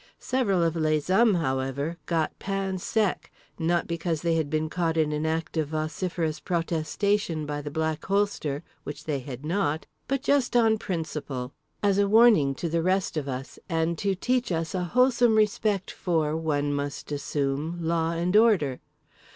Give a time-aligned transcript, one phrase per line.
[0.17, 5.27] Several of les hommes, however, got pain sec—not because they had been caught in an
[5.27, 11.53] act of vociferous protestation by the Black Holster, which they had not—but just on principle,
[11.83, 15.91] as a warning to the rest of us and to teach us a wholesome respect
[15.91, 18.79] for (one must assume) law and order.